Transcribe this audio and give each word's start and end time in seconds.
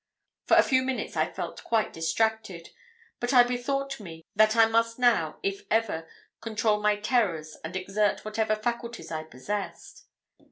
For 0.47 0.57
a 0.57 0.63
few 0.63 0.81
minutes 0.81 1.15
I 1.15 1.31
felt 1.31 1.63
quite 1.63 1.93
distracted; 1.93 2.69
but 3.19 3.35
I 3.35 3.43
bethought 3.43 3.99
me 3.99 4.23
that 4.35 4.55
I 4.55 4.65
must 4.65 4.97
now, 4.97 5.37
if 5.43 5.61
ever, 5.69 6.07
control 6.41 6.81
my 6.81 6.95
terrors 6.95 7.55
and 7.63 7.75
exert 7.75 8.25
whatever 8.25 8.55
faculties 8.55 9.11
I 9.11 9.21
possessed. 9.25 10.07